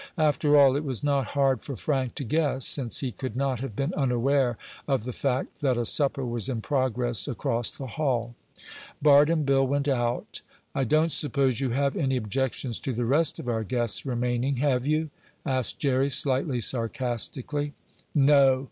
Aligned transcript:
After 0.17 0.57
all, 0.57 0.75
it 0.75 0.83
was 0.83 1.03
not 1.03 1.27
hard 1.37 1.61
for 1.61 1.75
Frank 1.75 2.15
to 2.15 2.23
guess, 2.23 2.65
since 2.65 3.01
he 3.01 3.11
could 3.11 3.35
not 3.35 3.59
have 3.59 3.75
been 3.75 3.93
unaware 3.93 4.57
of 4.87 5.03
the 5.03 5.13
fact 5.13 5.59
that 5.61 5.77
a 5.77 5.85
supper 5.85 6.25
was 6.25 6.49
in 6.49 6.59
progress 6.59 7.27
across 7.27 7.71
the 7.71 7.85
hall. 7.85 8.33
Bart 8.99 9.29
and 9.29 9.45
Bill 9.45 9.63
went 9.67 9.87
out. 9.87 10.41
"I 10.73 10.85
don't 10.85 11.11
suppose 11.11 11.61
you 11.61 11.69
have 11.69 11.95
any 11.95 12.17
objections 12.17 12.79
to 12.79 12.93
the 12.93 13.05
rest 13.05 13.37
of 13.37 13.47
our 13.47 13.63
guests 13.63 14.03
remaining, 14.03 14.55
have 14.55 14.87
you?" 14.87 15.11
asked 15.45 15.77
Jerry, 15.77 16.09
slightly 16.09 16.61
sarcastically. 16.61 17.73
"No!" 18.15 18.59